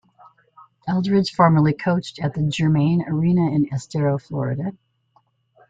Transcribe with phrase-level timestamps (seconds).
[0.87, 4.71] Eldredge formerly coached at the Germain Arena in Estero, Florida.